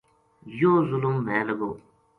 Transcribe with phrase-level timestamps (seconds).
[0.59, 1.71] یوہ ظلم وھے لگو